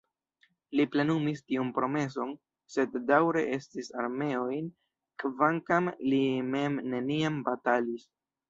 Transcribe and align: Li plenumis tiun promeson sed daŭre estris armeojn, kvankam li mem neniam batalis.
Li 0.77 0.85
plenumis 0.93 1.43
tiun 1.49 1.67
promeson 1.75 2.31
sed 2.77 2.97
daŭre 3.11 3.43
estris 3.59 3.91
armeojn, 4.05 4.73
kvankam 5.25 5.93
li 6.11 6.23
mem 6.53 6.85
neniam 6.95 7.43
batalis. 7.53 8.11